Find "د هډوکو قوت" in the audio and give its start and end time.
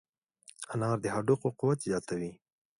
1.03-1.77